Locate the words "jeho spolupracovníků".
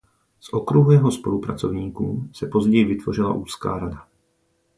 0.91-2.29